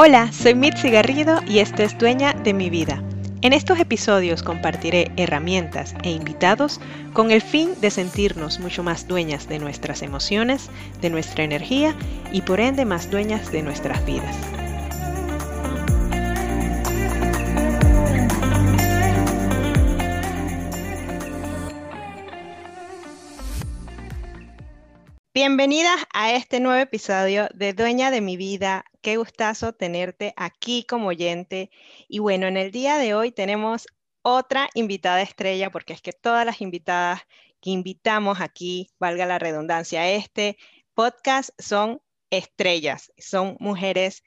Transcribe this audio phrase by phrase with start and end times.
[0.00, 3.02] Hola, soy Mitzi Garrido y esto es Dueña de mi vida.
[3.42, 6.80] En estos episodios compartiré herramientas e invitados
[7.12, 11.96] con el fin de sentirnos mucho más dueñas de nuestras emociones, de nuestra energía
[12.30, 14.36] y por ende más dueñas de nuestras vidas.
[25.40, 28.84] Bienvenidas a este nuevo episodio de Dueña de mi vida.
[29.02, 31.70] Qué gustazo tenerte aquí como oyente.
[32.08, 33.86] Y bueno, en el día de hoy tenemos
[34.22, 37.20] otra invitada estrella, porque es que todas las invitadas
[37.60, 40.58] que invitamos aquí, valga la redundancia, a este
[40.94, 44.24] podcast son estrellas, son mujeres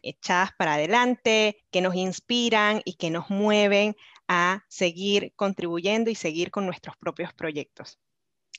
[0.00, 3.96] echadas para adelante, que nos inspiran y que nos mueven
[4.28, 7.98] a seguir contribuyendo y seguir con nuestros propios proyectos.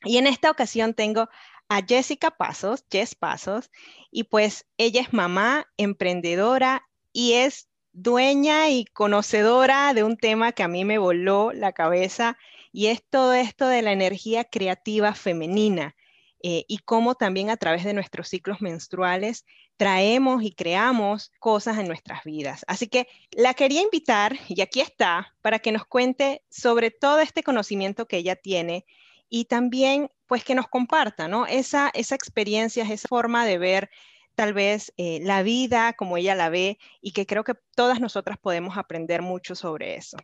[0.03, 1.29] Y en esta ocasión tengo
[1.73, 3.71] a Jessica Pasos, Jess Pasos,
[4.11, 10.61] y pues ella es mamá, emprendedora y es dueña y conocedora de un tema que
[10.61, 12.37] a mí me voló la cabeza
[12.71, 15.95] y es todo esto de la energía creativa femenina
[16.43, 19.43] eh, y cómo también a través de nuestros ciclos menstruales
[19.75, 22.65] traemos y creamos cosas en nuestras vidas.
[22.67, 27.41] Así que la quería invitar, y aquí está, para que nos cuente sobre todo este
[27.41, 28.85] conocimiento que ella tiene
[29.27, 31.45] y también pues que nos comparta, ¿no?
[31.45, 33.91] Esa, esa experiencia, esa forma de ver
[34.33, 38.39] tal vez eh, la vida como ella la ve y que creo que todas nosotras
[38.39, 40.17] podemos aprender mucho sobre eso.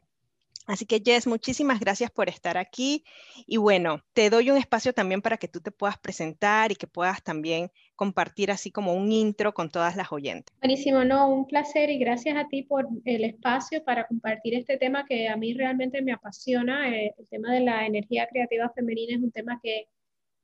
[0.70, 3.04] Así que Jess, muchísimas gracias por estar aquí
[3.46, 6.88] y bueno, te doy un espacio también para que tú te puedas presentar y que
[6.88, 10.56] puedas también compartir así como un intro con todas las oyentes.
[10.60, 15.06] Buenísimo, no, un placer y gracias a ti por el espacio para compartir este tema
[15.06, 16.96] que a mí realmente me apasiona.
[16.96, 19.88] Eh, el tema de la energía creativa femenina es un tema que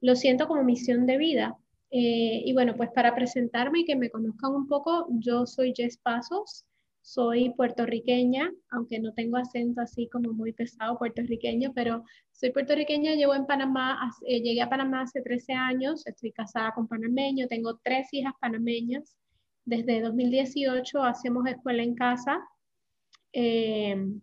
[0.05, 1.57] lo siento como misión de vida.
[1.89, 5.97] Eh, y bueno, pues para presentarme y que me conozcan un poco, yo soy Jess
[5.97, 6.63] Pasos.
[7.01, 13.35] Soy puertorriqueña, aunque no tengo acento así como muy pesado puertorriqueño, pero soy puertorriqueña, llevo
[13.35, 18.07] en Panamá, eh, llegué a Panamá hace 13 años, estoy casada con panameño, tengo tres
[18.11, 19.15] hijas panameñas.
[19.65, 22.39] Desde 2018 hacemos escuela en casa.
[23.31, 24.21] Em,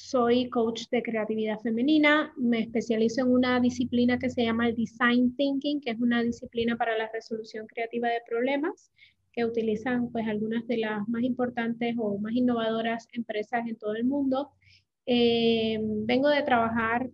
[0.00, 5.36] soy coach de creatividad femenina, me especializo en una disciplina que se llama el Design
[5.36, 8.90] Thinking, que es una disciplina para la resolución creativa de problemas
[9.32, 14.04] que utilizan pues algunas de las más importantes o más innovadoras empresas en todo el
[14.04, 14.50] mundo.
[15.06, 17.10] Eh, vengo de trabajar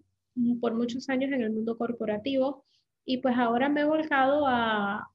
[0.60, 2.64] por muchos años en el mundo corporativo
[3.04, 5.10] y pues ahora me he volcado a,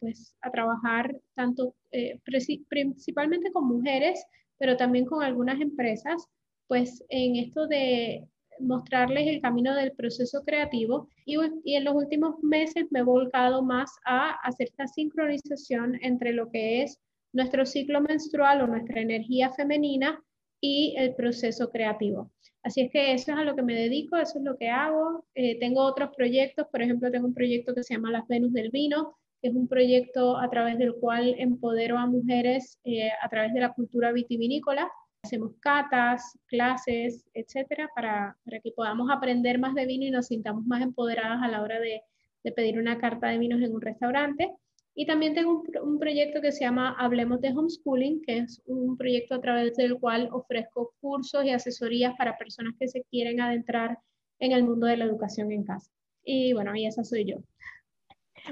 [0.00, 4.24] pues, a trabajar tanto eh, principalmente con mujeres,
[4.58, 6.28] pero también con algunas empresas,
[6.72, 8.26] pues en esto de
[8.58, 13.90] mostrarles el camino del proceso creativo y, en los últimos meses me he volcado más
[14.06, 16.98] a hacer esta sincronización entre lo que es
[17.34, 20.18] nuestro ciclo menstrual o nuestra energía femenina
[20.62, 22.32] y el proceso creativo.
[22.62, 25.26] Así es que eso es a lo que me dedico, eso es lo que hago.
[25.34, 28.70] Eh, tengo otros proyectos, por ejemplo, tengo un proyecto que se llama Las Venus del
[28.70, 33.52] Vino, que es un proyecto a través del cual empodero a mujeres eh, a través
[33.52, 34.90] de la cultura vitivinícola
[35.22, 40.64] hacemos catas, clases, etcétera, para, para, que podamos aprender más de vino y nos sintamos
[40.66, 42.02] más empoderadas a la hora de,
[42.42, 44.52] de pedir una carta de vinos en un restaurante.
[44.94, 48.96] Y también tengo un, un, proyecto que se llama Hablemos de Homeschooling, que es un
[48.96, 53.98] proyecto a través del cual ofrezco cursos y asesorías para personas que se quieren adentrar
[54.38, 55.90] en el mundo de la educación en casa.
[56.24, 57.36] Y bueno, y esa soy yo.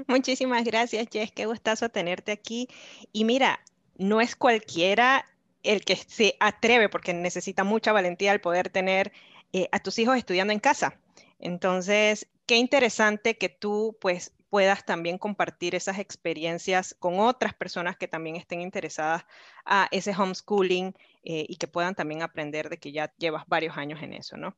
[0.07, 1.31] Muchísimas gracias, Jess.
[1.31, 2.69] Qué gustazo tenerte aquí.
[3.11, 3.59] Y mira,
[3.97, 5.25] no es cualquiera
[5.63, 9.11] el que se atreve, porque necesita mucha valentía el poder tener
[9.53, 10.99] eh, a tus hijos estudiando en casa.
[11.39, 18.09] Entonces, qué interesante que tú pues puedas también compartir esas experiencias con otras personas que
[18.09, 19.23] también estén interesadas
[19.65, 24.01] a ese homeschooling eh, y que puedan también aprender de que ya llevas varios años
[24.03, 24.55] en eso, ¿no?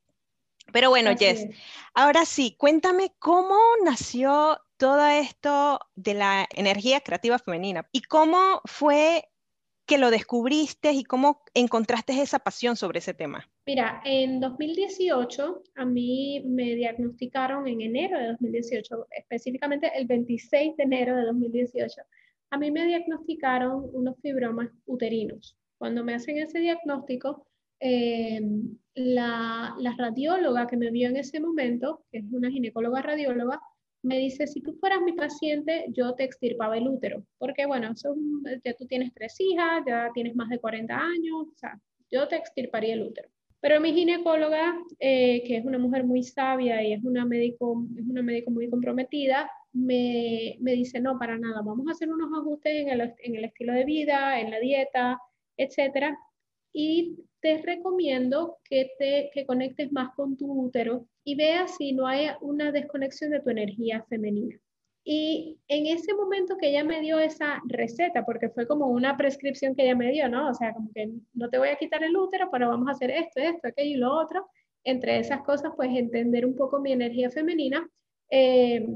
[0.72, 1.46] Pero bueno, Jess,
[1.94, 9.30] ahora sí, cuéntame cómo nació todo esto de la energía creativa femenina y cómo fue
[9.86, 13.50] que lo descubriste y cómo encontraste esa pasión sobre ese tema?
[13.66, 20.84] Mira, en 2018 a mí me diagnosticaron en enero de 2018, específicamente el 26 de
[20.84, 22.02] enero de 2018,
[22.52, 25.58] a mí me diagnosticaron unos fibromas uterinos.
[25.78, 27.46] Cuando me hacen ese diagnóstico,
[27.80, 33.60] em, la, la radióloga que me vio en ese momento, que es una ginecóloga radióloga,
[34.04, 37.94] me dice, si tú fueras mi paciente, yo te extirpaba el útero, porque bueno,
[38.64, 41.80] ya tú tienes tres hijas, ya tienes más de 40 años, o sea,
[42.12, 43.30] yo te extirparía el útero.
[43.62, 48.06] Pero mi ginecóloga, eh, que es una mujer muy sabia y es una, médico, es
[48.06, 52.74] una médico muy comprometida, me, me, dice, no, para nada, vamos a hacer unos ajustes
[52.74, 55.18] en el, en el estilo de vida, en la dieta,
[55.56, 56.18] etcétera,
[56.74, 62.08] y te recomiendo que te que conectes más con tu útero y veas si no
[62.08, 64.58] hay una desconexión de tu energía femenina.
[65.06, 69.76] Y en ese momento que ella me dio esa receta, porque fue como una prescripción
[69.76, 70.50] que ella me dio, ¿no?
[70.50, 73.12] O sea, como que no te voy a quitar el útero, pero vamos a hacer
[73.12, 74.48] esto, esto, aquello y lo otro.
[74.86, 77.88] Entre esas cosas, pues entender un poco mi energía femenina.
[78.30, 78.88] Eh,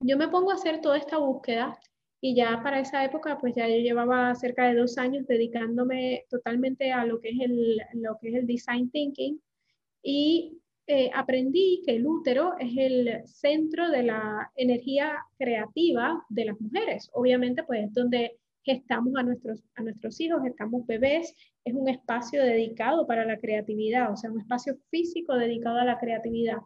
[0.00, 1.78] yo me pongo a hacer toda esta búsqueda
[2.20, 6.92] y ya para esa época, pues ya yo llevaba cerca de dos años dedicándome totalmente
[6.92, 9.40] a lo que es el, lo que es el design thinking
[10.02, 16.60] y eh, aprendí que el útero es el centro de la energía creativa de las
[16.60, 17.10] mujeres.
[17.12, 21.34] Obviamente, pues es donde gestamos a nuestros, a nuestros hijos, gestamos bebés,
[21.64, 25.98] es un espacio dedicado para la creatividad, o sea, un espacio físico dedicado a la
[25.98, 26.58] creatividad.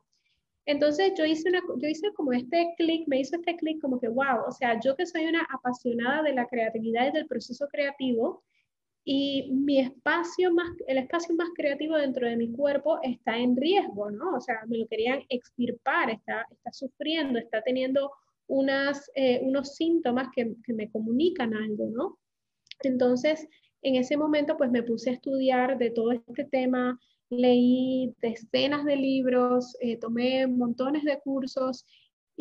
[0.67, 4.09] Entonces yo hice, una, yo hice como este clic, me hizo este clic como que,
[4.09, 8.45] wow, o sea, yo que soy una apasionada de la creatividad y del proceso creativo,
[9.05, 14.11] y mi espacio más, el espacio más creativo dentro de mi cuerpo está en riesgo,
[14.11, 14.37] ¿no?
[14.37, 18.11] O sea, me lo querían extirpar, está, está sufriendo, está teniendo
[18.47, 22.19] unas, eh, unos síntomas que, que, me comunican algo, ¿no?
[22.83, 23.49] Entonces,
[23.83, 26.99] en ese momento, pues me puse a estudiar de todo este tema,
[27.31, 31.87] leí decenas de libros, eh, tomé montones de cursos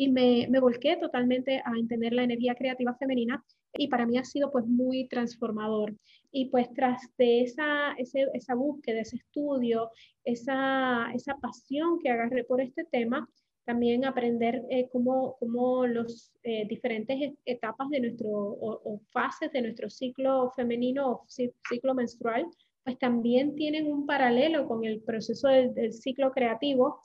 [0.00, 3.44] y me, me volqué totalmente a entender la energía creativa femenina
[3.74, 5.94] y para mí ha sido pues muy transformador.
[6.32, 9.90] Y pues tras de esa, esa búsqueda, ese estudio,
[10.24, 13.28] esa, esa pasión que agarré por este tema,
[13.66, 19.90] también aprender eh, cómo, cómo los eh, diferentes etapas de nuestro o, fases de nuestro
[19.90, 22.46] ciclo femenino o ciclo menstrual,
[22.84, 27.02] pues también tienen un paralelo con el proceso del ciclo creativo,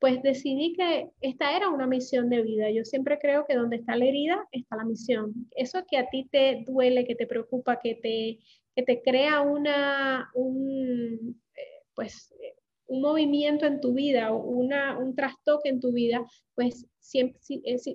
[0.00, 2.70] pues decidí que esta era una misión de vida.
[2.70, 5.32] Yo siempre creo que donde está la herida está la misión.
[5.56, 8.38] Eso que a ti te duele, que te preocupa, que te,
[8.76, 12.54] que te crea una, un, eh, pues, eh,
[12.86, 16.24] un movimiento en tu vida, una, un trastoque en tu vida,
[16.54, 17.40] pues siempre,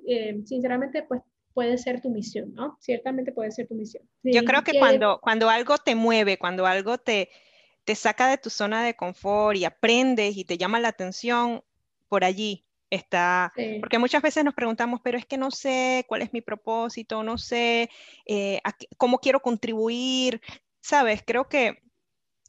[0.08, 1.22] eh, sinceramente, pues
[1.54, 2.78] puede ser tu misión, ¿no?
[2.82, 4.04] Ciertamente puede ser tu misión.
[4.24, 7.30] Yo creo que, cuando, cuando algo te mueve, cuando algo te,
[7.86, 11.64] te saca de tu zona de confort y aprendes y te llama la atención,
[12.14, 16.32] por allí está, porque muchas veces nos preguntamos, pero es que no sé cuál es
[16.32, 17.90] mi propósito, no sé
[18.28, 18.62] eh,
[18.98, 20.40] cómo quiero contribuir,
[20.80, 21.24] ¿sabes?
[21.26, 21.82] Creo que,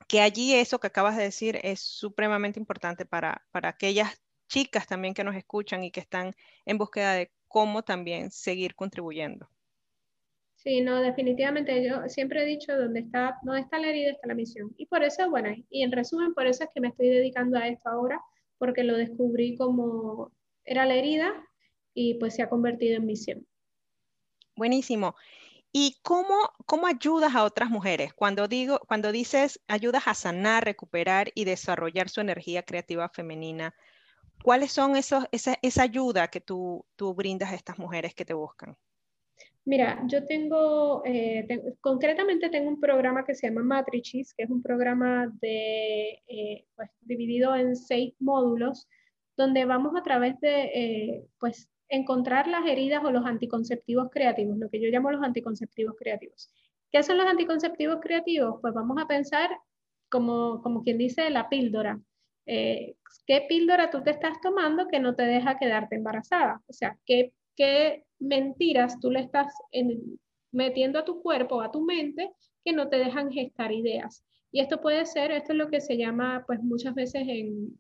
[0.07, 5.15] que allí eso que acabas de decir es supremamente importante para, para aquellas chicas también
[5.15, 9.49] que nos escuchan y que están en búsqueda de cómo también seguir contribuyendo.
[10.57, 14.35] Sí, no, definitivamente yo siempre he dicho, donde está, no está la herida, está la
[14.35, 14.75] misión.
[14.77, 17.67] Y por eso, bueno, y en resumen, por eso es que me estoy dedicando a
[17.67, 18.21] esto ahora,
[18.65, 20.33] porque lo descubrí como
[20.65, 21.35] era la herida
[21.93, 23.47] y pues se ha convertido en misión.
[24.57, 25.17] Buenísimo.
[25.71, 26.35] ¿Y cómo,
[26.65, 28.15] cómo ayudas a otras mujeres?
[28.15, 33.75] Cuando, digo, cuando dices ayudas a sanar, recuperar y desarrollar su energía creativa femenina,
[34.43, 38.33] ¿cuáles son esos, esa, esa ayuda que tú, tú brindas a estas mujeres que te
[38.33, 38.79] buscan?
[39.67, 41.47] Mira, yo tengo, eh,
[41.81, 46.91] concretamente tengo un programa que se llama Matrices, que es un programa de, eh, pues,
[47.01, 48.87] dividido en seis módulos,
[49.39, 54.69] donde vamos a través de, eh, pues, encontrar las heridas o los anticonceptivos creativos, lo
[54.69, 56.51] que yo llamo los anticonceptivos creativos.
[56.93, 58.59] ¿Qué son los anticonceptivos creativos?
[58.61, 59.51] Pues vamos a pensar
[60.11, 62.01] como, como quien dice la píldora.
[62.47, 66.61] ¿Qué píldora tú te estás tomando que no te deja quedarte embarazada?
[66.67, 69.55] O sea, ¿qué, qué mentiras tú le estás
[70.53, 72.33] metiendo a tu cuerpo, a tu mente,
[72.65, 74.25] que no te dejan gestar ideas.
[74.51, 77.79] Y esto puede ser, esto es lo que se llama, pues muchas veces en,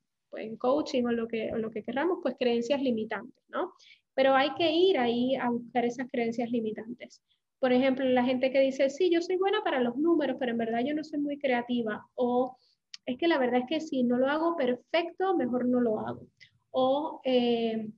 [0.59, 3.73] coaching o lo, que, o lo que queramos, pues creencias limitantes, ¿no?
[4.15, 7.23] Pero hay que ir ahí a buscar esas creencias limitantes.
[7.61, 10.59] Por ejemplo, la gente que dice, sí, yo soy buena para los números, pero en
[10.59, 12.05] verdad yo no soy muy creativa.
[12.17, 12.57] O
[13.07, 16.27] es que la verdad es que si no lo hago perfecto, mejor no lo hago.
[16.71, 17.89] O eh,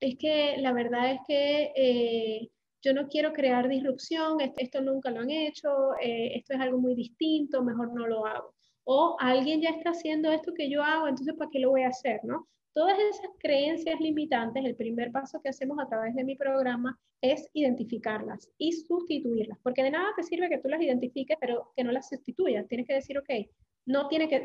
[0.00, 2.50] es que la verdad es que eh,
[2.82, 5.68] yo no quiero crear disrupción, esto, nunca lo han hecho,
[6.00, 8.54] eh, esto es algo muy distinto, mejor no lo hago.
[8.84, 11.88] O alguien ya está haciendo esto que yo hago, entonces ¿para qué lo voy a
[11.88, 12.20] hacer?
[12.22, 12.46] ¿no?
[12.72, 17.48] Todas esas creencias limitantes, el primer paso que hacemos a través de mi programa es
[17.54, 21.90] identificarlas y sustituirlas, porque de nada te sirve que tú las identifiques, pero que no
[21.90, 22.68] las sustituyas.
[22.68, 23.30] Tienes que decir, ok,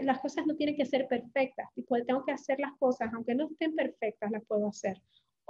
[0.03, 1.67] las cosas no tienen que ser perfectas,
[2.08, 4.98] tengo que hacer las cosas, aunque no estén perfectas, las puedo hacer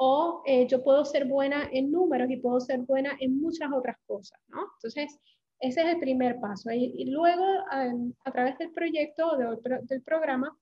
[0.04, 3.96] o eh, yo puedo ser buena en números y puedo ser buena en muchas otras
[4.08, 4.66] cosas, ¿no?
[4.78, 5.20] Entonces,
[5.60, 6.72] ese es el primer paso.
[6.72, 10.58] Y, luego, a, través del proyecto o del programa,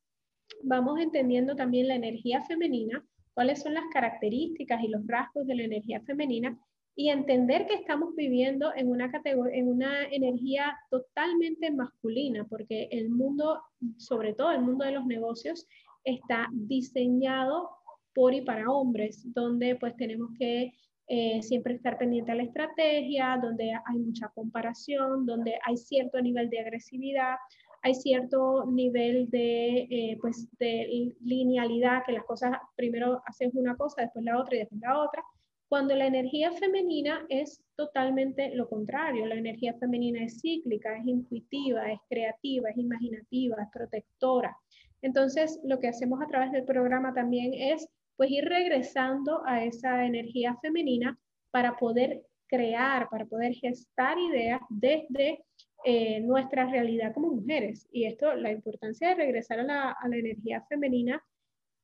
[0.63, 3.01] vamos entendiendo también la energía femenina.
[3.34, 6.60] cuáles son las características y los rasgos de la energía femenina
[6.98, 13.62] y entender que estamos viviendo en una, en una energía totalmente masculina, porque el mundo,
[13.96, 15.65] sobre todo el mundo de los negocios,
[16.03, 17.78] está diseñado
[18.13, 20.73] por y para hombres, donde pues tenemos que
[21.11, 26.51] eh, siempre estar pendiente a la estrategia, donde hay mucha comparación, donde hay cierto nivel
[26.51, 27.35] de agresividad,
[27.81, 34.03] hay cierto nivel de, eh, pues, de linealidad, que las cosas primero haces una cosa,
[34.03, 35.23] después la otra y después la otra.
[35.67, 41.91] Cuando la energía femenina es totalmente lo contrario, la energía femenina es cíclica, es intuitiva,
[41.91, 44.55] es creativa, es imaginativa, es protectora.
[45.01, 47.87] Entonces, lo que hacemos a través del programa también es
[48.19, 51.17] pues ir regresando a esa energía femenina
[51.51, 55.45] para poder crear, para poder gestar ideas desde
[55.85, 57.88] eh, nuestra realidad como mujeres.
[57.93, 61.23] Y esto, la importancia de regresar a la, a la energía femenina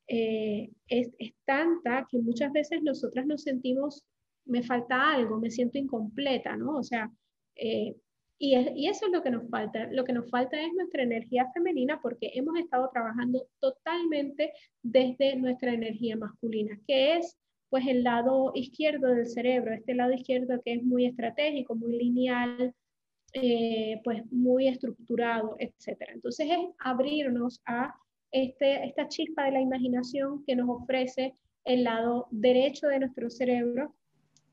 [0.09, 4.03] eh, es, es, tanta que muchas veces nosotras nos sentimos,
[4.43, 6.75] me falta algo, me siento incompleta, ¿no?
[6.75, 7.09] O sea,
[7.55, 7.95] eh,
[8.37, 9.87] y, eso es lo que nos falta.
[9.91, 14.51] Lo que nos falta es nuestra energía femenina porque hemos estado trabajando totalmente
[14.83, 17.37] desde nuestra energía masculina, que es
[17.69, 22.73] pues el lado izquierdo del cerebro, este lado izquierdo que es muy estratégico, muy lineal,
[23.33, 26.13] eh, pues muy estructurado, etcétera.
[26.13, 27.93] Entonces es abrirnos a
[28.31, 33.95] este, esta chispa de la imaginación que nos ofrece el lado derecho de nuestro cerebro,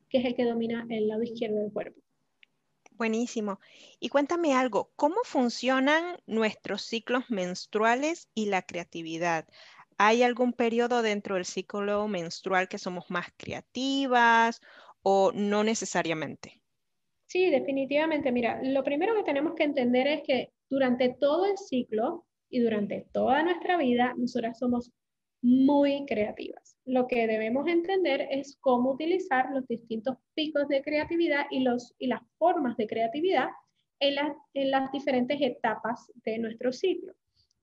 [0.09, 2.01] que es el que domina el lado izquierdo del cuerpo.
[3.03, 3.59] Buenísimo.
[3.99, 9.49] Y cuéntame algo, ¿cómo funcionan nuestros ciclos menstruales y la creatividad?
[9.99, 14.61] ¿Hay algún periodo dentro del ciclo menstrual que somos más creativas
[15.03, 16.63] o no necesariamente?
[17.27, 18.31] Sí, definitivamente.
[18.31, 23.09] Mira, lo primero que tenemos que entender es que durante todo el ciclo y durante
[23.11, 24.93] toda nuestra vida, nosotras somos
[25.41, 26.72] muy creativas.
[26.85, 32.09] Lo que debemos entender es cómo utilizar los distintos picos de creatividad y, los, y
[32.09, 33.49] las formas de creatividad
[34.01, 34.17] en,
[34.55, 37.15] en las diferentes etapas de nuestro ciclo.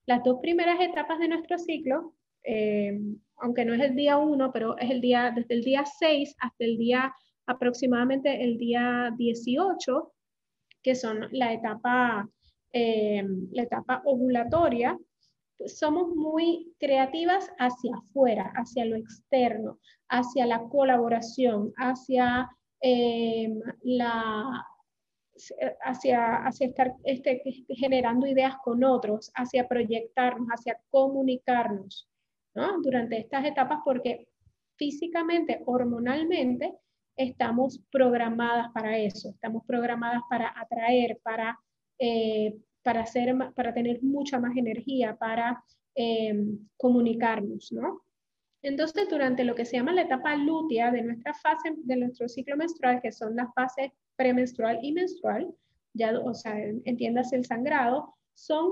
[0.05, 2.97] Las dos primeras etapas de nuestro ciclo, eh,
[3.37, 6.63] aunque no es el día 1, pero es el día, desde el día 6 hasta
[6.63, 7.13] el día
[7.45, 10.13] aproximadamente el día 18,
[10.81, 12.29] que son la etapa,
[12.71, 14.97] eh, la etapa ovulatoria,
[15.67, 22.49] somos muy creativas hacia afuera, hacia lo externo, hacia la colaboración, hacia
[22.81, 24.65] eh, la
[25.83, 32.09] hacia, hacia estar este, generando ideas con otros, hacia proyectarnos, hacia comunicarnos
[32.55, 32.81] ¿no?
[32.81, 34.27] durante estas etapas, porque
[34.77, 36.73] físicamente, hormonalmente,
[37.15, 41.59] estamos programadas para eso, estamos programadas para atraer, para,
[41.99, 45.63] eh, para, tener mucha más energía, para
[45.95, 46.33] eh,
[46.77, 48.01] comunicarnos, ¿no?
[48.61, 52.57] Entonces, durante lo que se llama la etapa lútea de nuestra fase, de nuestro ciclo
[52.57, 55.53] menstrual, que son las fases premenstrual y menstrual,
[55.93, 58.71] ya, o sea, entiendas el sangrado, son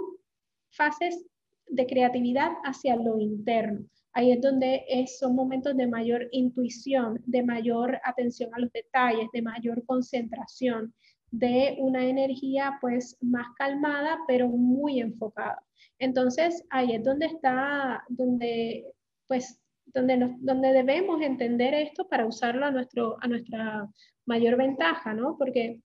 [0.72, 1.26] fases
[1.68, 3.86] de creatividad hacia lo interno.
[4.14, 4.84] Ahí es donde
[5.20, 10.94] son momentos de mayor intuición, de mayor atención a los detalles, de mayor concentración,
[11.32, 15.62] de una energía pues más calmada, pero muy enfocada.
[16.00, 18.86] Entonces, ahí es donde está, donde
[19.28, 23.88] pues, donde, donde debemos entender esto para usarlo a, nuestro, a nuestra
[24.26, 25.38] mayor ventaja, ¿no?
[25.38, 25.82] Porque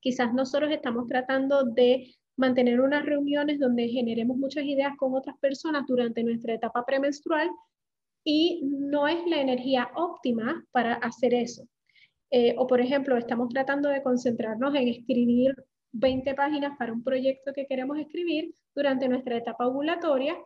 [0.00, 5.86] quizás nosotros estamos tratando de mantener unas reuniones donde generemos muchas ideas con otras personas
[5.86, 7.48] durante nuestra etapa premenstrual
[8.24, 11.66] y no es la energía óptima para hacer eso.
[12.30, 15.54] Eh, o por ejemplo, estamos tratando de concentrarnos en escribir
[15.92, 20.36] 20 páginas para un proyecto que queremos escribir durante nuestra etapa ovulatoria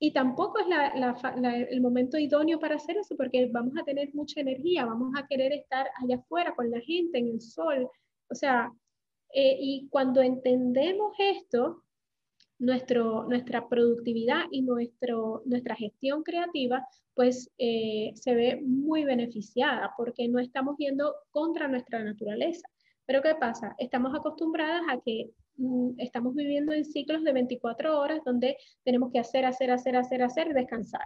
[0.00, 0.66] y tampoco es
[1.70, 5.52] el momento idóneo para hacer eso porque vamos a tener mucha energía, vamos a querer
[5.52, 7.88] estar allá afuera con la gente, en el sol.
[8.30, 8.72] O sea,
[9.34, 11.82] eh, y cuando entendemos esto,
[12.58, 20.28] nuestro, nuestra productividad y nuestro, nuestra gestión creativa, pues eh, se ve muy beneficiada porque
[20.28, 22.68] no estamos yendo contra nuestra naturaleza.
[23.06, 23.74] Pero ¿qué pasa?
[23.78, 29.18] Estamos acostumbradas a que mm, estamos viviendo en ciclos de 24 horas donde tenemos que
[29.18, 31.02] hacer, hacer, hacer, hacer, hacer descansar.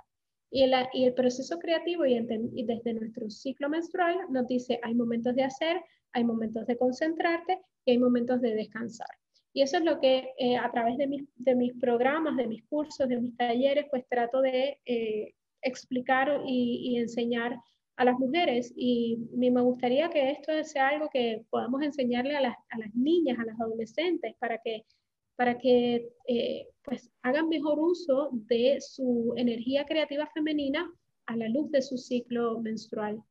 [0.50, 2.14] Y el, y el proceso creativo y,
[2.54, 5.80] y desde nuestro ciclo menstrual nos dice, hay momentos de hacer,
[6.12, 9.08] hay momentos de concentrarte y hay momentos de descansar.
[9.52, 13.20] Y eso es lo que eh, a través de mis, programas, de mis cursos, de
[13.20, 17.58] mis talleres, pues trato de eh, explicar y, enseñar
[17.96, 18.72] a las mujeres.
[18.74, 23.38] Y me gustaría que esto sea algo que podamos enseñarle a las, a las niñas,
[23.38, 24.84] a las adolescentes, para que,
[25.36, 30.90] para que eh, pues hagan mejor uso de su energía creativa femenina
[31.26, 33.22] a la luz de su ciclo menstrual.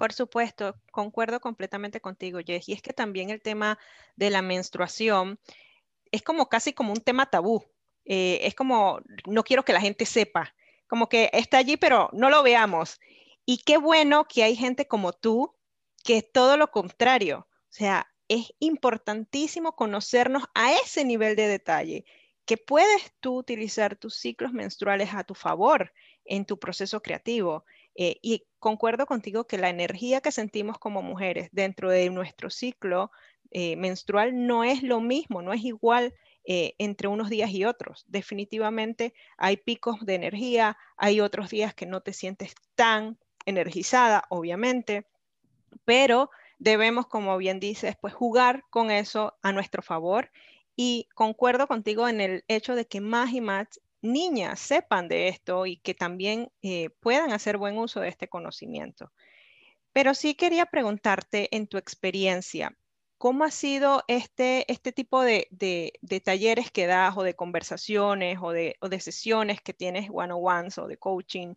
[0.00, 2.70] Por supuesto, concuerdo completamente contigo, Jess.
[2.70, 3.78] Y es que también el tema
[4.16, 5.38] de la menstruación
[6.10, 7.62] es como casi como un tema tabú.
[8.06, 10.54] Eh, es como, no quiero que la gente sepa,
[10.88, 12.98] como que está allí, pero no lo veamos.
[13.44, 15.54] Y qué bueno que hay gente como tú,
[16.02, 17.46] que es todo lo contrario.
[17.50, 22.06] O sea, es importantísimo conocernos a ese nivel de detalle,
[22.46, 25.92] que puedes tú utilizar tus ciclos menstruales a tu favor
[26.24, 27.66] en tu proceso creativo.
[27.94, 33.10] Eh, y concuerdo contigo que la energía que sentimos como mujeres dentro de nuestro ciclo
[33.50, 38.04] eh, menstrual no es lo mismo, no es igual eh, entre unos días y otros.
[38.06, 45.06] Definitivamente hay picos de energía, hay otros días que no te sientes tan energizada, obviamente,
[45.84, 50.30] pero debemos, como bien dices, pues jugar con eso a nuestro favor.
[50.76, 55.66] Y concuerdo contigo en el hecho de que más y más niñas sepan de esto
[55.66, 59.12] y que también eh, puedan hacer buen uso de este conocimiento.
[59.92, 62.76] Pero sí quería preguntarte en tu experiencia,
[63.18, 65.48] ¿cómo ha sido este, este tipo de,
[66.24, 70.86] talleres que das o de conversaciones o de, o de sesiones que tienes one-on-ones o
[70.86, 71.54] de coaching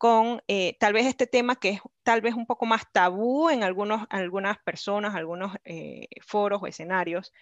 [0.00, 3.62] con eh, tal vez este tema que es tal vez un poco más tabú en
[3.62, 7.34] algunos, algunas personas, algunos eh, foros o escenarios,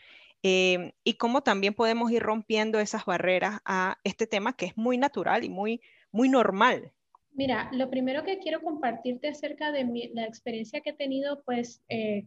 [0.42, 4.98] em, y cómo también podemos ir rompiendo esas barreras a este tema que es muy
[4.98, 6.90] natural y muy, muy normal.
[7.30, 12.24] Mira, lo primero que quiero compartirte acerca de la experiencia que he tenido, pues, eh,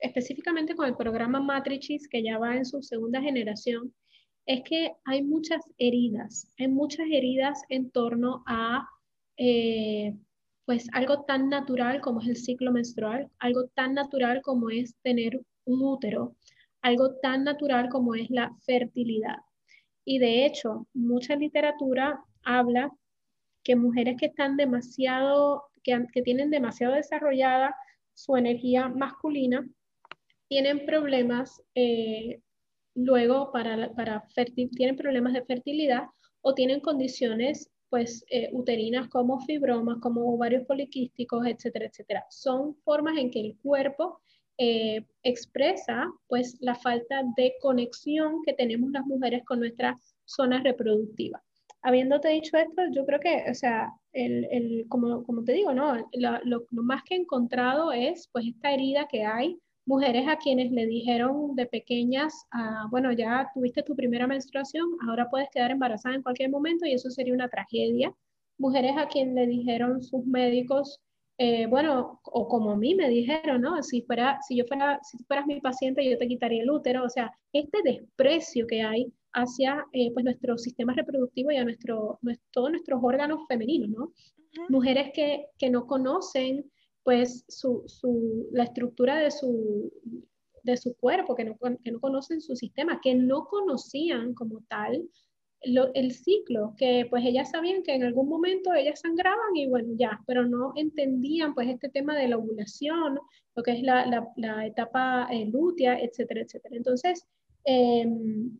[0.00, 3.92] específicamente con el programa Matrices, que ya va en su segunda generación,
[4.46, 8.88] es que hay muchas heridas, hay muchas heridas en torno a
[9.36, 10.14] eh,
[10.64, 15.40] pues algo tan natural como es el ciclo menstrual, algo tan natural como es tener
[15.64, 16.36] un útero,
[16.82, 19.36] algo tan natural como es la fertilidad.
[20.04, 22.90] Y de hecho, mucha literatura habla
[23.62, 27.74] que mujeres que están demasiado, que, tienen demasiado desarrollada
[28.14, 29.68] su energía masculina,
[30.48, 32.40] tienen problemas eh,
[32.94, 36.04] luego para, para tienen problemas de fertilidad
[36.40, 42.26] o tienen condiciones pues eh, uterinas como fibromas, como ovarios poliquísticos, etcétera, etcétera.
[42.30, 44.20] Son formas en que el cuerpo
[44.58, 51.42] eh, expresa pues la falta de conexión que tenemos las mujeres con nuestra zona reproductiva.
[51.82, 55.94] Habiéndote dicho esto, yo creo que, o sea, el, el, como, como, te digo, ¿no?
[56.14, 60.72] lo, lo, más que he encontrado es pues esta herida que hay mujeres a quienes
[60.72, 66.16] le dijeron de pequeñas, ah, bueno, ya tuviste tu primera menstruación, ahora puedes quedar embarazada
[66.16, 68.12] en cualquier momento y eso sería una tragedia.
[68.58, 71.00] Mujeres a quienes le dijeron sus médicos,
[71.38, 73.82] eh, bueno, o como a mí me dijeron, ¿no?
[73.82, 77.04] Si, fuera, si yo fuera, si fueras mi paciente, yo te quitaría el útero.
[77.04, 82.18] O sea, este desprecio que hay hacia eh, pues nuestro sistema reproductivo y a nuestro,
[82.50, 84.12] todos nuestros órganos femeninos, ¿no?
[84.70, 86.64] Mujeres que, que no conocen
[87.06, 89.92] pues su, su, la estructura de su,
[90.64, 95.08] de su cuerpo, que no, que no conocen su sistema, que no conocían como tal
[95.62, 99.94] lo, el ciclo, que pues ellas sabían que en algún momento ellas sangraban y bueno,
[99.96, 103.20] ya, pero no entendían pues este tema de la ovulación,
[103.54, 106.74] lo que es la, la, etapa eh, lútea, etcétera, etcétera.
[106.74, 107.24] Entonces,
[107.62, 108.58] em,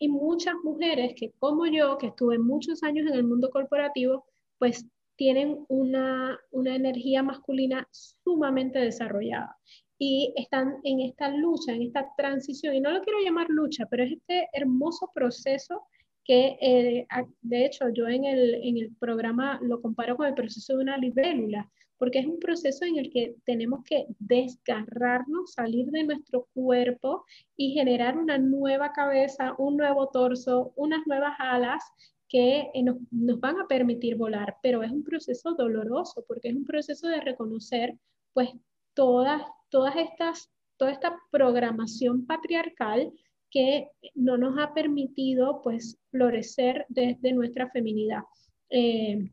[0.00, 4.24] y muchas mujeres que como yo, que estuve muchos años en el mundo corporativo,
[4.58, 4.84] pues
[5.16, 9.56] tienen una, energía masculina sumamente desarrollada
[9.98, 14.04] y están en esta lucha, en esta transición, y no lo quiero llamar lucha, pero
[14.04, 15.82] es este hermoso proceso
[16.24, 17.06] que, eh,
[17.40, 20.98] de hecho, yo en el, en el programa lo comparo con el proceso de una
[20.98, 27.24] libélula, porque es un proceso en el que tenemos que desgarrarnos, salir de nuestro cuerpo
[27.56, 31.82] y generar una nueva cabeza, un nuevo torso, unas nuevas alas
[32.28, 36.64] que eh, nos, van a permitir volar, pero es un proceso doloroso porque es un
[36.64, 37.94] proceso de reconocer
[38.32, 38.50] pues
[38.94, 43.12] todas, todas estas, toda esta programación patriarcal
[43.50, 48.22] que no nos ha permitido pues florecer desde nuestra feminidad.
[48.70, 49.30] Eh,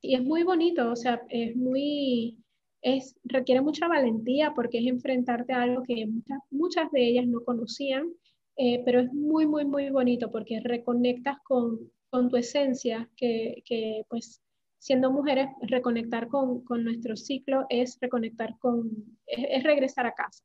[0.00, 2.38] y es muy bonito, o sea, es muy,
[2.80, 7.40] es, requiere mucha valentía porque es enfrentarte a algo que muchas, muchas de ellas no
[7.42, 8.12] conocían,
[8.56, 14.02] eh, pero es muy, muy, muy bonito porque reconectas con, con tu esencia, que, que
[14.08, 14.40] pues
[14.78, 18.90] siendo mujeres, reconectar con, con, nuestro ciclo es reconectar con,
[19.26, 20.44] es, regresar a casa.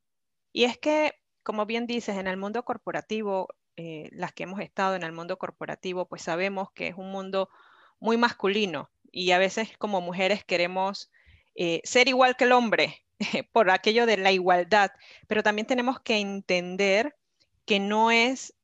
[0.52, 3.48] Y es que, como bien dices, en el mundo corporativo,
[3.78, 7.50] eh, las que hemos estado en el mundo corporativo, pues sabemos que es un mundo
[8.00, 11.12] muy masculino y a veces como mujeres queremos
[11.56, 13.06] eh, ser igual que el hombre
[13.54, 14.92] por aquello de la igualdad,
[15.28, 17.16] pero también tenemos que entender
[17.66, 18.56] que no es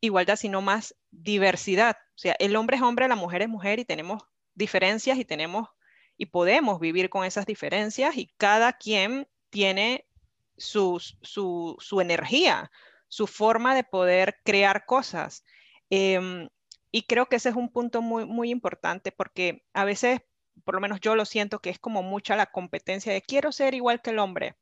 [0.00, 1.96] igualdad, sino más diversidad.
[2.16, 4.22] O sea, el hombre es hombre, la mujer es mujer y tenemos
[4.54, 5.68] diferencias y tenemos
[6.16, 10.08] y podemos vivir con esas diferencias y cada quien tiene
[10.56, 12.70] su, su, energía,
[13.08, 15.44] su forma de poder crear cosas.
[15.90, 16.48] Em,
[16.90, 20.20] y creo que ese es un punto muy, muy importante porque a veces,
[20.64, 23.74] por lo menos yo lo siento, que es como mucha la competencia de quiero ser
[23.74, 24.56] igual que el hombre.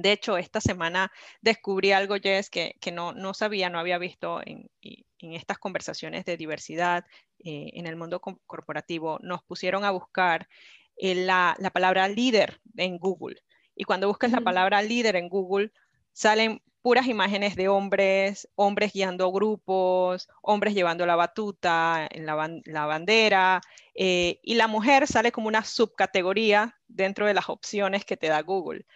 [0.00, 4.40] De hecho, esta semana descubrí algo, Jess, que, que no, no, sabía, no había visto
[4.44, 7.04] en, en estas conversaciones de diversidad
[7.44, 9.18] eh, en el mundo corporativo.
[9.22, 10.48] Nos pusieron a buscar
[10.96, 13.42] eh, la, la, palabra líder en Google.
[13.74, 15.70] Y cuando buscas la palabra líder en Google,
[16.12, 23.60] salen puras imágenes de hombres, hombres guiando grupos, hombres llevando la batuta en la, bandera,
[23.94, 28.40] eh, y la mujer sale como una subcategoría dentro de las opciones que te da
[28.40, 28.86] Google.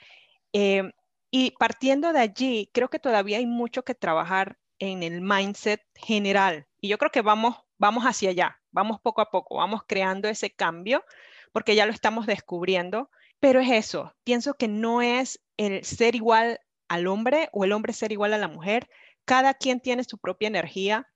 [0.55, 0.91] Eh,
[1.31, 6.67] y partiendo de allí, creo que todavía hay mucho que trabajar en el mindset general.
[6.81, 10.51] Y yo creo que vamos, vamos hacia allá, vamos poco a poco, vamos creando ese
[10.51, 11.05] cambio,
[11.53, 13.11] porque ya lo estamos descubriendo.
[13.41, 17.93] Pero es eso, pienso que no es el ser igual al hombre o el hombre
[17.93, 18.89] ser igual a la mujer.
[19.25, 21.09] Cada quien tiene su propia energía,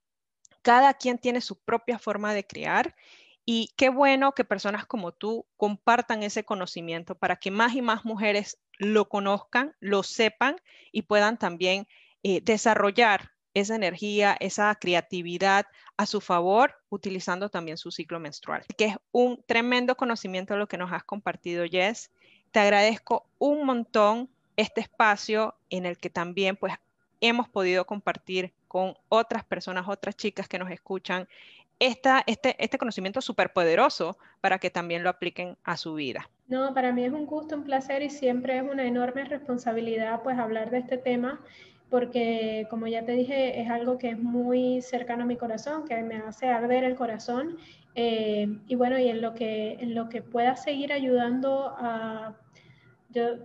[0.62, 2.96] cada quien tiene su propia forma de crear
[3.44, 8.04] y qué bueno que personas como tú compartan ese conocimiento para que más y más
[8.04, 10.56] mujeres lo conozcan, lo sepan
[10.92, 11.86] y puedan también
[12.22, 18.86] eh, desarrollar esa energía, esa creatividad a su favor, utilizando también su ciclo menstrual, que
[18.86, 22.10] es un tremendo conocimiento lo que nos has compartido, Jess.
[22.52, 26.74] Te agradezco un montón este espacio en el que también pues
[27.20, 31.28] hemos podido compartir con otras personas, otras chicas que nos escuchan,
[31.78, 32.10] este,
[32.58, 36.28] este conocimiento súper poderoso para que también lo apliquen a su vida.
[36.48, 40.38] No, para mí es un gusto, un placer y siempre es una enorme responsabilidad pues
[40.38, 41.40] hablar de este tema
[41.90, 46.02] porque como ya te dije es algo que es muy cercano a mi corazón, que
[46.02, 47.56] me hace arder el corazón
[47.94, 52.36] eh, y bueno, y en lo que, en lo que pueda seguir ayudando a
[53.10, 53.36] yo,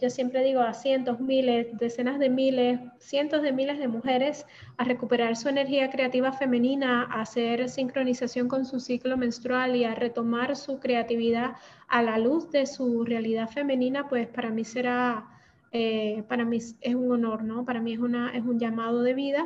[0.00, 4.46] yo, siempre digo a cientos, miles, decenas de miles, cientos de miles de mujeres
[4.78, 9.94] a recuperar su energía creativa femenina, a hacer sincronización con su ciclo menstrual y a
[9.94, 11.56] retomar su creatividad
[11.88, 15.26] a la luz de su realidad femenina, pues para mí será,
[15.70, 17.66] eh, para mí es un honor, ¿no?
[17.66, 19.44] Para mí es, una, es un llamado de vida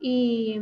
[0.00, 0.60] y,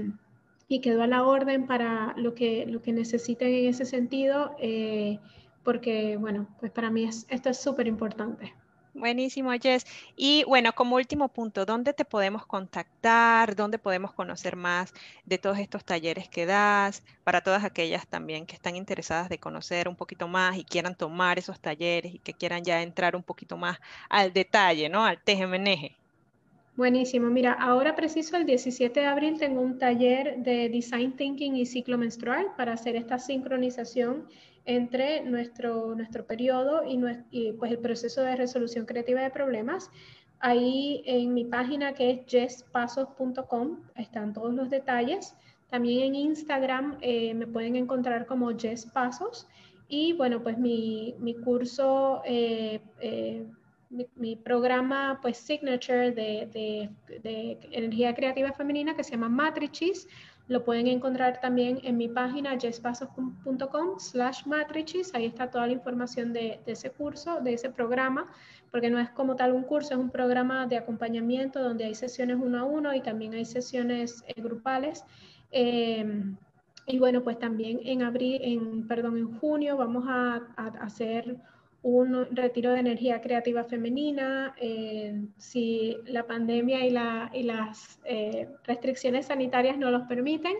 [0.69, 4.55] y quedó a la orden para lo que, lo que necesiten en ese sentido.
[4.61, 5.19] Eh,
[5.65, 8.55] porque, bueno, pues para mí esto es súper importante.
[8.95, 9.87] Buenísimo, Jess.
[10.17, 13.57] Y bueno, como último punto, ¿dónde te podemos contactar?
[13.57, 14.93] ¿Dónde podemos conocer más
[15.25, 17.03] de todos estos talleres que das?
[17.25, 21.39] Para todas aquellas también que están interesadas de conocer un poquito más y quieran tomar
[21.39, 23.79] esos talleres y que quieran ya entrar un poquito más
[24.11, 25.07] al detalle, ¿no?
[25.07, 25.97] Al TGMNG.
[26.77, 27.31] Buenísimo.
[27.31, 31.97] Mira, ahora preciso el 17 de abril tengo un taller de Design Thinking y ciclo
[31.97, 34.27] menstrual para hacer esta sincronización
[34.65, 39.91] entre nuestro, nuestro periodo y, pues el proceso de resolución creativa de problemas.
[40.39, 45.37] Ahí en mi página que es jesspasos.com están todos los detalles.
[45.71, 49.49] También en Instagram eh, me pueden encontrar como Jess Pasos.
[49.89, 53.47] Y bueno, pues mi, mi curso, eh, eh,
[54.17, 60.09] mi, programa pues signature de, de, de energía creativa femenina que se llama Matrices
[60.49, 65.15] lo pueden encontrar también en mi página jesspasos.com slash matrices.
[65.15, 68.27] Ahí está toda la información de, ese curso, de ese programa,
[68.71, 72.39] porque no es como tal un curso, es un programa de acompañamiento donde hay sesiones
[72.41, 75.05] uno a uno y también hay sesiones eh, grupales.
[75.51, 76.37] Em,
[76.87, 80.43] y bueno, pues también en abril, en, perdón, en junio vamos a
[80.81, 81.37] hacer
[81.83, 89.77] un retiro de energía creativa femenina, eh, si la pandemia y, las eh, restricciones sanitarias
[89.79, 90.55] no los permiten,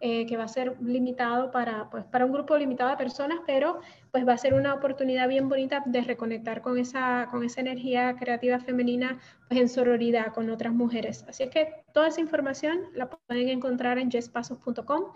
[0.00, 3.80] eh, que va a ser limitado para, pues, para un grupo limitado de personas, pero
[4.12, 8.14] pues va a ser una oportunidad bien bonita de reconectar con esa, con esa energía
[8.14, 11.24] creativa femenina pues, en sororidad con otras mujeres.
[11.26, 15.06] Así es que toda esa información la pueden encontrar en jesspasos.com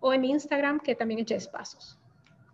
[0.00, 2.01] o en Instagram, que también es jesspasos.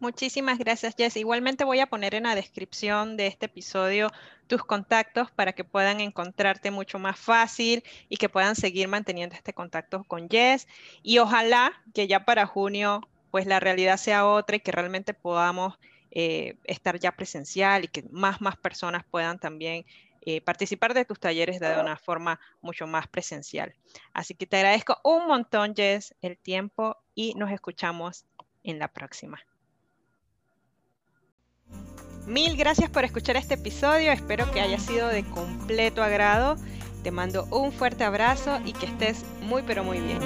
[0.01, 1.17] Muchísimas gracias, Jess.
[1.17, 4.13] Igualmente voy a poner en la descripción de este episodio
[4.47, 9.53] tus contactos para que puedan encontrarte mucho más fácil y que puedan seguir manteniendo este
[9.53, 10.69] contacto con Jess.
[11.03, 13.01] Y ojalá que ya para junio,
[13.33, 15.77] pues la realidad sea otra y que realmente podamos
[16.13, 19.85] eh, estar ya presencial y que más, más personas puedan también
[20.23, 23.75] eh, participar de tus talleres de una forma mucho más presencial.
[24.13, 28.27] Así que te agradezco un montón, Jess, el tiempo y nos escuchamos
[28.63, 29.43] en la próxima.
[32.29, 36.57] Mil gracias por escuchar este episodio, espero que haya sido de completo agrado.
[37.03, 40.19] Te mando un fuerte abrazo y que estés muy pero muy bien.